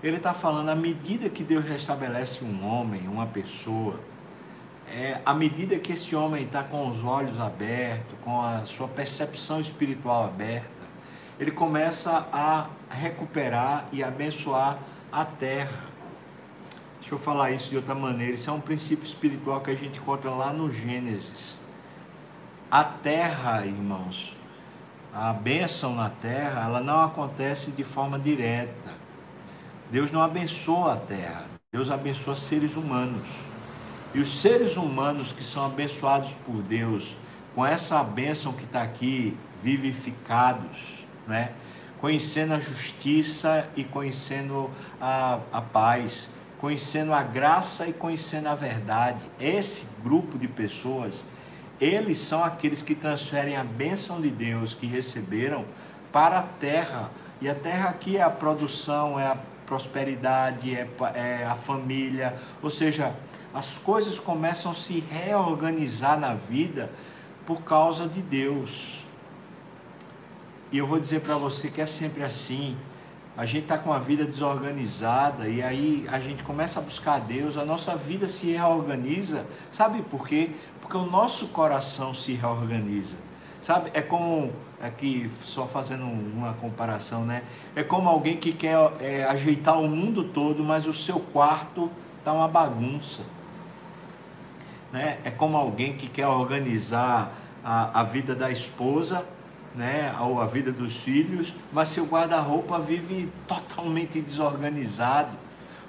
Ele 0.00 0.16
está 0.16 0.32
falando 0.32 0.68
à 0.68 0.76
medida 0.76 1.28
que 1.28 1.42
Deus 1.42 1.64
restabelece 1.64 2.44
um 2.44 2.64
homem, 2.64 3.08
uma 3.08 3.26
pessoa, 3.26 3.98
é, 4.88 5.20
à 5.26 5.34
medida 5.34 5.76
que 5.76 5.92
esse 5.92 6.14
homem 6.14 6.44
está 6.44 6.62
com 6.62 6.88
os 6.88 7.02
olhos 7.02 7.40
abertos, 7.40 8.16
com 8.24 8.40
a 8.40 8.64
sua 8.64 8.86
percepção 8.86 9.60
espiritual 9.60 10.26
aberta, 10.26 10.70
ele 11.40 11.50
começa 11.50 12.28
a 12.32 12.68
recuperar 12.88 13.88
e 13.90 14.04
abençoar 14.04 14.78
a 15.10 15.24
terra. 15.24 15.82
Deixa 17.00 17.12
eu 17.12 17.18
falar 17.18 17.50
isso 17.50 17.70
de 17.70 17.76
outra 17.76 17.96
maneira. 17.96 18.34
Isso 18.34 18.48
é 18.48 18.52
um 18.52 18.60
princípio 18.60 19.04
espiritual 19.04 19.60
que 19.62 19.70
a 19.72 19.74
gente 19.74 19.98
encontra 19.98 20.30
lá 20.30 20.52
no 20.52 20.70
Gênesis. 20.70 21.58
A 22.70 22.84
terra, 22.84 23.64
irmãos, 23.64 24.36
a 25.12 25.32
bênção 25.32 25.94
na 25.94 26.10
terra, 26.10 26.64
ela 26.64 26.80
não 26.80 27.02
acontece 27.02 27.70
de 27.70 27.82
forma 27.82 28.18
direta 28.18 29.08
Deus 29.90 30.12
não 30.12 30.20
abençoa 30.20 30.92
a 30.92 30.96
terra, 30.96 31.46
Deus 31.72 31.90
abençoa 31.90 32.36
seres 32.36 32.76
humanos. 32.76 33.26
E 34.12 34.20
os 34.20 34.40
seres 34.40 34.76
humanos 34.76 35.32
que 35.32 35.42
são 35.42 35.64
abençoados 35.64 36.34
por 36.44 36.62
Deus, 36.62 37.16
com 37.54 37.64
essa 37.64 38.02
bênção 38.02 38.52
que 38.52 38.64
está 38.64 38.82
aqui, 38.82 39.34
vivificados, 39.62 41.06
né? 41.26 41.52
conhecendo 42.02 42.52
a 42.52 42.60
justiça 42.60 43.66
e 43.74 43.82
conhecendo 43.82 44.70
a, 45.00 45.40
a 45.50 45.62
paz, 45.62 46.28
conhecendo 46.60 47.14
a 47.14 47.22
graça 47.22 47.86
e 47.86 47.92
conhecendo 47.94 48.48
a 48.48 48.54
verdade. 48.54 49.18
Esse 49.40 49.86
grupo 50.04 50.38
de 50.38 50.46
pessoas, 50.46 51.24
eles 51.80 52.18
são 52.18 52.42
aqueles 52.42 52.82
que 52.82 52.94
transferem 52.94 53.56
a 53.56 53.64
bênção 53.64 54.20
de 54.20 54.30
Deus 54.30 54.74
que 54.74 54.86
receberam 54.86 55.64
para 56.12 56.40
a 56.40 56.42
terra. 56.42 57.10
E 57.40 57.48
a 57.48 57.54
terra 57.54 57.90
aqui 57.90 58.16
é 58.16 58.22
a 58.22 58.30
produção, 58.30 59.18
é 59.18 59.26
a 59.26 59.36
prosperidade, 59.66 60.74
é, 60.74 60.88
é 61.14 61.44
a 61.44 61.54
família, 61.54 62.36
ou 62.62 62.70
seja, 62.70 63.14
as 63.54 63.78
coisas 63.78 64.18
começam 64.18 64.72
a 64.72 64.74
se 64.74 65.00
reorganizar 65.00 66.18
na 66.18 66.34
vida 66.34 66.90
por 67.46 67.62
causa 67.62 68.08
de 68.08 68.20
Deus. 68.20 69.04
E 70.70 70.78
eu 70.78 70.86
vou 70.86 70.98
dizer 70.98 71.20
para 71.20 71.36
você 71.36 71.70
que 71.70 71.80
é 71.80 71.86
sempre 71.86 72.22
assim. 72.22 72.76
A 73.38 73.46
gente 73.46 73.62
está 73.62 73.78
com 73.78 73.92
a 73.92 74.00
vida 74.00 74.24
desorganizada 74.24 75.46
e 75.46 75.62
aí 75.62 76.04
a 76.10 76.18
gente 76.18 76.42
começa 76.42 76.80
a 76.80 76.82
buscar 76.82 77.20
Deus, 77.20 77.56
a 77.56 77.64
nossa 77.64 77.94
vida 77.94 78.26
se 78.26 78.50
reorganiza. 78.50 79.46
Sabe 79.70 80.02
por 80.02 80.26
quê? 80.26 80.50
Porque 80.80 80.96
o 80.96 81.06
nosso 81.06 81.46
coração 81.46 82.12
se 82.12 82.32
reorganiza. 82.32 83.14
Sabe? 83.62 83.92
É 83.94 84.02
como 84.02 84.52
aqui 84.82 85.30
só 85.40 85.68
fazendo 85.68 86.02
uma 86.04 86.54
comparação, 86.54 87.24
né? 87.24 87.44
É 87.76 87.84
como 87.84 88.08
alguém 88.08 88.36
que 88.38 88.52
quer 88.52 88.76
é, 88.98 89.24
ajeitar 89.26 89.80
o 89.80 89.86
mundo 89.86 90.24
todo, 90.24 90.64
mas 90.64 90.84
o 90.84 90.92
seu 90.92 91.20
quarto 91.20 91.88
tá 92.24 92.32
uma 92.32 92.48
bagunça, 92.48 93.22
né? 94.92 95.18
É 95.22 95.30
como 95.30 95.56
alguém 95.56 95.96
que 95.96 96.08
quer 96.08 96.26
organizar 96.26 97.32
a, 97.64 98.00
a 98.00 98.02
vida 98.02 98.34
da 98.34 98.50
esposa, 98.50 99.24
né? 99.78 100.12
A 100.18 100.46
vida 100.46 100.72
dos 100.72 100.96
filhos, 100.96 101.54
mas 101.72 101.90
seu 101.90 102.04
guarda-roupa 102.04 102.80
vive 102.80 103.32
totalmente 103.46 104.20
desorganizado. 104.20 105.38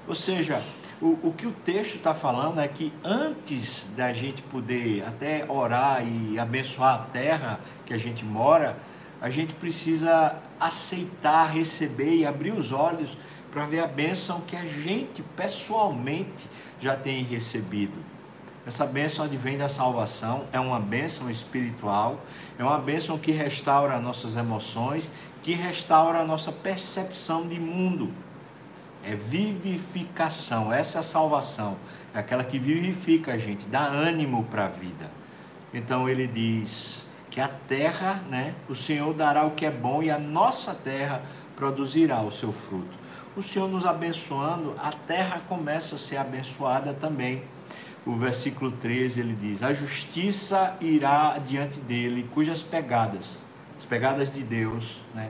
Ou 0.07 0.13
seja, 0.13 0.61
o, 1.01 1.17
o 1.23 1.33
que 1.35 1.47
o 1.47 1.51
texto 1.51 1.95
está 1.95 2.13
falando 2.13 2.61
é 2.61 2.67
que 2.67 2.93
antes 3.03 3.87
da 3.97 4.13
gente 4.13 4.43
poder 4.43 5.03
até 5.07 5.43
orar 5.49 6.05
e 6.05 6.37
abençoar 6.37 6.95
a 6.95 6.97
terra 6.99 7.59
que 7.83 7.93
a 7.93 7.97
gente 7.97 8.23
mora, 8.23 8.77
a 9.19 9.31
gente 9.31 9.55
precisa 9.55 10.35
aceitar, 10.59 11.51
receber 11.51 12.15
e 12.15 12.25
abrir 12.25 12.51
os 12.51 12.71
olhos 12.71 13.17
para 13.51 13.65
ver 13.65 13.79
a 13.79 13.87
bênção 13.87 14.41
que 14.41 14.55
a 14.55 14.63
gente 14.63 15.23
pessoalmente 15.35 16.47
já 16.79 16.95
tem 16.95 17.23
recebido. 17.23 18.18
Essa 18.69 18.85
bênção 18.85 19.25
advém 19.25 19.57
da 19.57 19.67
salvação, 19.67 20.45
é 20.53 20.59
uma 20.59 20.79
bênção 20.79 21.27
espiritual, 21.27 22.21
é 22.57 22.63
uma 22.63 22.77
bênção 22.77 23.17
que 23.17 23.31
restaura 23.31 23.99
nossas 23.99 24.35
emoções, 24.35 25.11
que 25.41 25.53
restaura 25.53 26.19
a 26.19 26.23
nossa 26.23 26.51
percepção 26.51 27.47
de 27.47 27.59
mundo 27.59 28.13
é 29.03 29.15
vivificação, 29.15 30.71
essa 30.71 30.99
é 30.99 31.01
a 31.01 31.03
salvação, 31.03 31.77
é 32.13 32.19
aquela 32.19 32.43
que 32.43 32.59
vivifica 32.59 33.33
a 33.33 33.37
gente, 33.37 33.67
dá 33.67 33.81
ânimo 33.87 34.43
para 34.45 34.65
a 34.65 34.67
vida. 34.67 35.09
Então 35.73 36.07
ele 36.07 36.27
diz 36.27 37.07
que 37.29 37.39
a 37.39 37.47
terra, 37.47 38.21
né, 38.29 38.53
o 38.67 38.75
Senhor 38.75 39.13
dará 39.13 39.45
o 39.45 39.51
que 39.51 39.65
é 39.65 39.71
bom 39.71 40.03
e 40.03 40.11
a 40.11 40.19
nossa 40.19 40.75
terra 40.75 41.21
produzirá 41.55 42.21
o 42.21 42.31
seu 42.31 42.51
fruto. 42.51 42.97
O 43.35 43.41
Senhor 43.41 43.67
nos 43.67 43.85
abençoando, 43.85 44.75
a 44.77 44.91
terra 44.91 45.41
começa 45.47 45.95
a 45.95 45.97
ser 45.97 46.17
abençoada 46.17 46.93
também. 46.93 47.43
O 48.05 48.15
versículo 48.15 48.71
13 48.71 49.19
ele 49.19 49.35
diz: 49.35 49.61
A 49.61 49.73
justiça 49.73 50.75
irá 50.79 51.37
diante 51.37 51.79
dele, 51.79 52.29
cujas 52.33 52.61
pegadas, 52.61 53.37
as 53.77 53.85
pegadas 53.85 54.31
de 54.31 54.43
Deus, 54.43 54.99
né, 55.13 55.29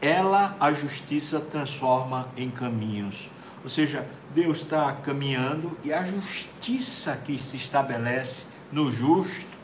ela, 0.00 0.56
a 0.60 0.72
justiça, 0.72 1.40
transforma 1.40 2.28
em 2.36 2.50
caminhos. 2.50 3.28
Ou 3.62 3.68
seja, 3.68 4.06
Deus 4.34 4.60
está 4.60 4.92
caminhando 4.92 5.76
e 5.82 5.92
a 5.92 6.04
justiça 6.04 7.16
que 7.16 7.38
se 7.38 7.56
estabelece 7.56 8.44
no 8.70 8.92
justo, 8.92 9.58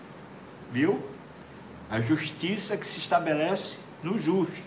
viu? 0.73 1.03
A 1.91 2.01
justiça 2.01 2.77
que 2.77 2.87
se 2.87 2.99
estabelece 2.99 3.79
no 4.03 4.19
justo, 4.19 4.67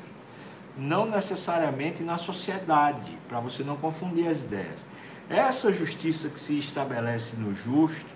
não 0.77 1.06
necessariamente 1.06 2.03
na 2.03 2.17
sociedade, 2.17 3.17
para 3.27 3.39
você 3.39 3.63
não 3.63 3.75
confundir 3.75 4.27
as 4.27 4.44
ideias. 4.44 4.86
Essa 5.29 5.72
justiça 5.72 6.29
que 6.29 6.39
se 6.39 6.57
estabelece 6.60 7.36
no 7.36 7.53
justo, 7.53 8.10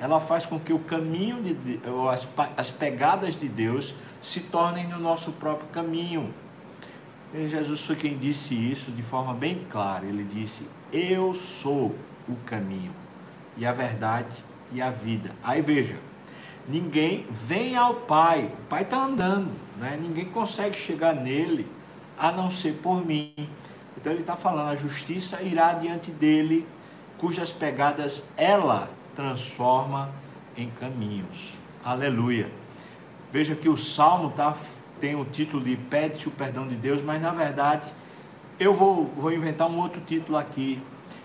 ela 0.00 0.20
faz 0.20 0.46
com 0.46 0.58
que 0.58 0.72
o 0.72 0.78
caminho 0.78 1.42
de 1.42 1.80
as, 2.10 2.26
as 2.56 2.70
pegadas 2.70 3.36
de 3.36 3.48
Deus 3.48 3.94
se 4.22 4.40
tornem 4.40 4.86
no 4.86 4.98
nosso 4.98 5.32
próprio 5.32 5.68
caminho. 5.68 6.32
E 7.34 7.48
Jesus 7.48 7.84
foi 7.84 7.96
quem 7.96 8.16
disse 8.16 8.54
isso 8.54 8.90
de 8.90 9.02
forma 9.02 9.34
bem 9.34 9.66
clara. 9.70 10.06
Ele 10.06 10.24
disse: 10.24 10.66
Eu 10.92 11.34
sou 11.34 11.94
o 12.26 12.36
caminho 12.46 12.92
e 13.56 13.66
a 13.66 13.72
verdade 13.72 14.34
e 14.72 14.80
a 14.80 14.90
vida. 14.90 15.32
Aí 15.42 15.60
veja, 15.60 15.96
ninguém 16.66 17.26
vem 17.30 17.76
ao 17.76 17.94
Pai, 17.94 18.50
o 18.60 18.66
Pai 18.68 18.82
está 18.82 19.04
andando, 19.04 19.50
né? 19.76 19.98
ninguém 20.00 20.26
consegue 20.26 20.78
chegar 20.78 21.14
nele 21.14 21.66
a 22.18 22.32
não 22.32 22.50
ser 22.50 22.74
por 22.74 23.04
mim. 23.04 23.34
Então 24.00 24.12
ele 24.12 24.20
está 24.20 24.36
falando, 24.36 24.68
a 24.68 24.76
justiça 24.76 25.42
irá 25.42 25.72
diante 25.72 26.12
dele, 26.12 26.64
cujas 27.18 27.50
pegadas 27.50 28.28
ela 28.36 28.88
transforma 29.16 30.12
em 30.56 30.70
caminhos. 30.70 31.54
Aleluia. 31.84 32.48
Veja 33.32 33.56
que 33.56 33.68
o 33.68 33.76
Salmo 33.76 34.30
tá, 34.30 34.56
tem 35.00 35.16
o 35.16 35.24
título 35.24 35.64
de 35.64 35.76
Pede-te 35.76 36.28
o 36.28 36.30
perdão 36.30 36.68
de 36.68 36.76
Deus, 36.76 37.02
mas 37.02 37.20
na 37.20 37.32
verdade 37.32 37.88
eu 38.60 38.72
vou, 38.72 39.06
vou 39.16 39.32
inventar 39.32 39.68
um 39.68 39.78
outro 39.78 40.00
título 40.00 40.38
aqui. 40.38 40.80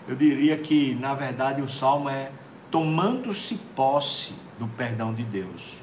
Eu 0.08 0.16
diria 0.16 0.58
que 0.58 0.96
na 0.96 1.14
verdade 1.14 1.62
o 1.62 1.68
Salmo 1.68 2.10
é 2.10 2.32
Tomando-se 2.72 3.54
posse 3.76 4.34
do 4.58 4.68
perdão 4.68 5.14
de 5.14 5.22
Deus. 5.22 5.76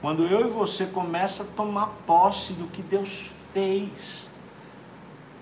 Quando 0.00 0.24
eu 0.24 0.46
e 0.46 0.50
você 0.50 0.86
começa 0.86 1.42
a 1.42 1.46
tomar 1.46 1.88
posse 2.06 2.54
do 2.54 2.66
que 2.68 2.80
Deus 2.80 3.30
fez, 3.52 4.27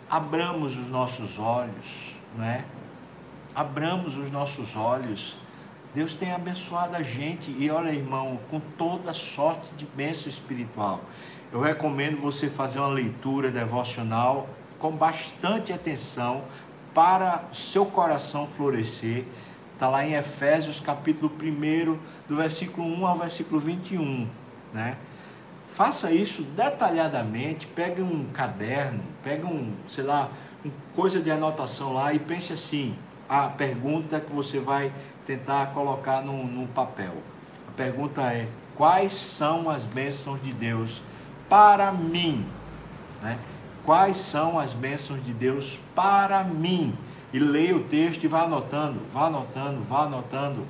abramos 0.09 0.77
os 0.79 0.89
nossos 0.89 1.39
olhos, 1.39 2.15
né? 2.37 2.65
Abramos 3.55 4.17
os 4.17 4.31
nossos 4.31 4.77
olhos. 4.77 5.37
Deus 5.95 6.13
tem 6.13 6.33
abençoado 6.33 6.95
a 6.95 7.03
gente 7.03 7.51
e 7.59 7.71
olha, 7.71 7.91
irmão, 7.91 8.39
com 8.51 8.61
toda 8.61 9.13
sorte 9.13 9.67
de 9.77 9.87
bênção 9.87 10.29
espiritual. 10.29 11.01
Eu 11.51 11.61
recomendo 11.61 12.21
você 12.21 12.51
fazer 12.51 12.79
uma 12.79 12.89
leitura 12.89 13.51
devocional 13.51 14.49
com 14.79 14.91
bastante 14.91 15.73
atenção 15.73 16.45
para 16.93 17.45
seu 17.53 17.87
coração 17.87 18.47
florescer 18.47 19.25
Está 19.77 19.91
lá 19.91 20.07
em 20.07 20.15
Efésios 20.15 20.81
capítulo 20.81 21.31
1, 21.31 21.99
do 22.27 22.37
versículo 22.37 22.87
1 22.87 23.07
ao 23.07 23.15
versículo 23.15 23.61
21. 23.61 24.27
Né? 24.73 24.97
Faça 25.67 26.11
isso 26.11 26.43
detalhadamente, 26.43 27.67
pegue 27.67 28.01
um 28.01 28.27
caderno, 28.33 29.03
pegue 29.23 29.45
um, 29.45 29.73
sei 29.87 30.05
lá, 30.05 30.31
uma 30.65 30.73
coisa 30.95 31.21
de 31.21 31.31
anotação 31.31 31.93
lá 31.93 32.15
e 32.15 32.19
pense 32.19 32.53
assim, 32.53 32.97
a 33.29 33.49
pergunta 33.49 34.21
que 34.21 34.33
você 34.33 34.59
vai 34.59 34.93
tentar 35.27 35.73
colocar 35.75 36.23
no, 36.23 36.45
no 36.47 36.67
papel. 36.69 37.15
A 37.69 37.73
pergunta 37.73 38.23
é, 38.23 38.49
quais 38.75 39.13
são 39.13 39.69
as 39.69 39.85
bênçãos 39.85 40.41
de 40.41 40.53
Deus 40.53 41.03
para 41.49 41.93
mim? 41.93 42.47
Né? 43.23 43.39
Quais 43.85 44.17
são 44.17 44.59
as 44.59 44.73
bênçãos 44.73 45.23
de 45.23 45.33
Deus 45.33 45.79
para 45.95 46.43
mim? 46.43 46.97
e 47.33 47.39
leia 47.39 47.77
o 47.77 47.85
texto 47.85 48.25
e 48.25 48.29
vá 48.29 48.45
anotando, 48.45 49.01
vá 49.13 49.27
anotando, 49.27 49.83
vá 49.83 50.05
anotando. 50.05 50.67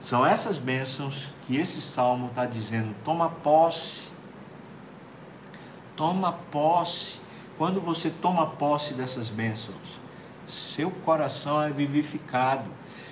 São 0.00 0.26
essas 0.26 0.58
bênçãos 0.58 1.30
que 1.46 1.56
esse 1.56 1.80
salmo 1.80 2.26
está 2.28 2.44
dizendo: 2.46 2.94
toma 3.04 3.28
posse. 3.28 4.13
Toma 5.96 6.32
posse. 6.50 7.18
Quando 7.56 7.80
você 7.80 8.10
toma 8.10 8.46
posse 8.46 8.94
dessas 8.94 9.28
bênçãos, 9.28 10.00
seu 10.46 10.90
coração 10.90 11.62
é 11.62 11.70
vivificado. 11.70 12.68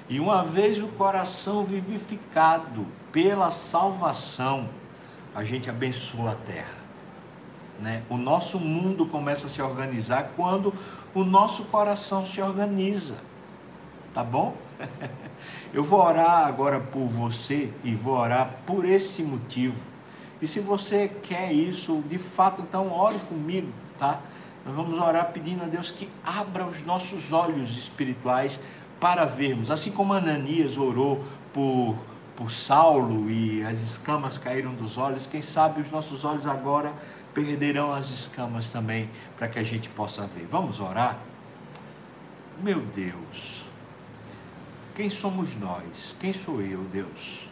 E 0.09 0.19
uma 0.19 0.43
vez 0.43 0.83
o 0.83 0.89
coração 0.89 1.65
vivificado 1.65 2.87
pela 3.13 3.51
salvação, 3.51 4.69
a 5.35 5.45
gente 5.45 5.71
abençoa 5.71 6.33
a 6.33 6.35
terra. 6.35 6.83
Né? 7.81 8.03
O 8.09 8.17
nosso 8.17 8.59
mundo 8.59 9.07
começa 9.07 9.47
a 9.47 9.49
se 9.49 9.63
organizar 9.63 10.33
quando 10.37 10.75
o 11.15 11.25
nosso 11.25 11.65
coração 11.65 12.27
se 12.27 12.41
organiza. 12.41 13.19
Tá 14.13 14.23
bom? 14.23 14.57
Eu 15.73 15.83
vou 15.83 16.01
orar 16.01 16.47
agora 16.47 16.79
por 16.79 17.07
você 17.07 17.73
e 17.83 17.95
vou 17.95 18.15
orar 18.15 18.51
por 18.67 18.85
esse 18.85 19.23
motivo. 19.23 19.92
E 20.43 20.47
se 20.49 20.59
você 20.59 21.09
quer 21.23 21.53
isso, 21.53 22.03
de 22.11 22.19
fato, 22.19 22.63
então 22.63 22.91
ore 22.91 23.19
comigo, 23.29 23.73
tá? 23.97 24.21
Nós 24.67 24.75
vamos 24.75 24.99
orar 24.99 25.31
pedindo 25.33 25.63
a 25.63 25.67
Deus 25.67 25.93
que 25.93 26.09
abra 26.25 26.67
os 26.67 26.85
nossos 26.85 27.33
olhos 27.33 27.79
espirituais 27.79 28.59
para 28.99 29.25
vermos. 29.25 29.71
Assim 29.71 29.93
como 29.93 30.13
Ananias 30.13 30.77
orou 30.77 31.25
por, 31.53 31.97
por 32.35 32.51
Saulo 32.51 33.31
e 33.31 33.63
as 33.63 33.81
escamas 33.81 34.37
caíram 34.37 34.75
dos 34.75 34.99
olhos, 34.99 35.29
quem 35.29 35.41
sabe 35.41 35.81
os 35.81 35.91
nossos 35.93 36.25
olhos 36.25 36.45
agora 36.45 36.93
perderão 37.33 37.93
as 37.93 38.11
escamas 38.11 38.71
também, 38.71 39.09
para 39.39 39.47
que 39.47 39.61
a 39.61 39.63
gente 39.63 39.89
possa 39.89 40.27
ver. 40.27 40.47
Vamos 40.47 40.81
orar? 40.81 41.19
Meu 42.61 42.81
Deus, 42.81 43.65
quem 44.97 45.09
somos 45.09 45.55
nós? 45.55 46.17
Quem 46.19 46.33
sou 46.33 46.61
eu, 46.61 46.83
Deus? 46.93 47.52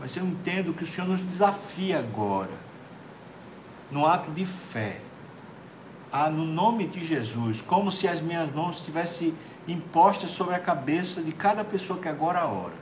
Mas 0.00 0.16
eu 0.16 0.24
entendo 0.24 0.72
que 0.72 0.82
o 0.82 0.86
Senhor 0.86 1.06
nos 1.06 1.20
desafia 1.20 1.98
agora, 1.98 2.50
no 3.90 4.06
ato 4.06 4.30
de 4.30 4.46
fé, 4.46 5.00
a, 6.10 6.30
no 6.30 6.44
nome 6.44 6.86
de 6.86 7.04
Jesus, 7.04 7.60
como 7.60 7.90
se 7.90 8.08
as 8.08 8.20
minhas 8.20 8.50
mãos 8.52 8.76
estivessem 8.76 9.34
impostas 9.68 10.30
sobre 10.30 10.54
a 10.54 10.58
cabeça 10.58 11.22
de 11.22 11.32
cada 11.32 11.62
pessoa 11.62 12.00
que 12.00 12.08
agora 12.08 12.46
ora. 12.46 12.80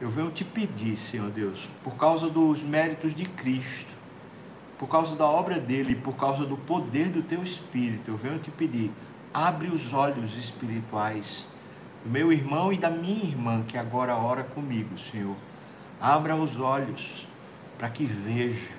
Eu 0.00 0.08
venho 0.08 0.30
te 0.30 0.44
pedir, 0.44 0.96
Senhor 0.96 1.30
Deus, 1.30 1.68
por 1.82 1.94
causa 1.96 2.28
dos 2.28 2.62
méritos 2.62 3.12
de 3.12 3.24
Cristo, 3.24 3.92
por 4.78 4.88
causa 4.88 5.16
da 5.16 5.26
obra 5.26 5.58
dele 5.58 5.94
por 5.94 6.14
causa 6.14 6.44
do 6.44 6.56
poder 6.56 7.08
do 7.08 7.22
teu 7.22 7.42
espírito, 7.42 8.10
eu 8.10 8.16
venho 8.16 8.38
te 8.38 8.50
pedir, 8.50 8.90
abre 9.32 9.68
os 9.68 9.92
olhos 9.92 10.36
espirituais 10.36 11.46
do 12.04 12.10
meu 12.10 12.32
irmão 12.32 12.72
e 12.72 12.76
da 12.76 12.90
minha 12.90 13.24
irmã 13.24 13.62
que 13.66 13.78
agora 13.78 14.16
ora 14.16 14.44
comigo, 14.44 14.98
Senhor. 14.98 15.36
Abra 16.00 16.36
os 16.36 16.60
olhos 16.60 17.26
para 17.78 17.88
que 17.88 18.04
veja 18.04 18.72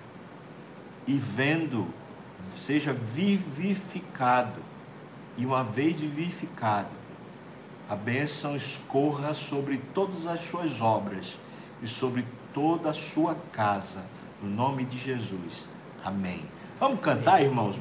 e 1.07 1.17
vendo 1.17 1.87
seja 2.55 2.93
vivificado 2.93 4.61
e 5.37 5.45
uma 5.45 5.63
vez 5.63 5.99
vivificado, 5.99 6.89
a 7.89 7.95
bênção 7.95 8.55
escorra 8.55 9.33
sobre 9.33 9.77
todas 9.93 10.27
as 10.27 10.39
suas 10.39 10.81
obras 10.81 11.37
e 11.81 11.87
sobre 11.87 12.25
toda 12.53 12.89
a 12.89 12.93
sua 12.93 13.35
casa, 13.51 14.03
no 14.41 14.49
nome 14.49 14.85
de 14.85 14.97
Jesus. 14.97 15.67
Amém. 16.03 16.41
Vamos 16.77 16.99
cantar, 16.99 17.41
irmãos? 17.41 17.73